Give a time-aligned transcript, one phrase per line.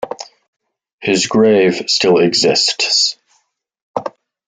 [0.99, 3.17] His grave still exists.